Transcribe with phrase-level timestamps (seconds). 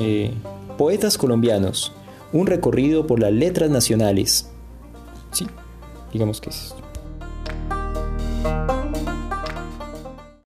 [0.00, 0.32] eh,
[0.78, 1.92] Poetas colombianos,
[2.32, 4.50] un recorrido por las letras nacionales.
[5.32, 5.46] Sí,
[6.12, 6.74] digamos que es